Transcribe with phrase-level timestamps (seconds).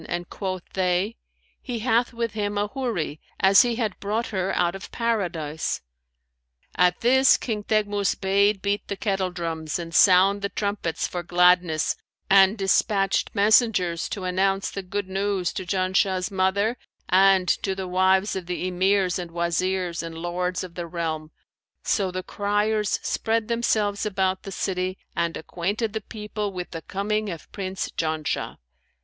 [0.09, 1.15] and quoth they,
[1.61, 5.83] 'He hath with him a Houri, as he had brought her out of Paradise.'
[6.73, 11.95] At this, King Teghmus bade beat the kettledrums and sound the trumpets for gladness,
[12.31, 16.77] and despatched messengers to announce the good news to Janshah's mother
[17.07, 21.29] and to the wives of the Emirs and Wazirs and Lords of the realm:
[21.83, 27.29] so the criers spread themselves about the city and acquainted the people with the coming
[27.29, 28.57] of Prince Janshah.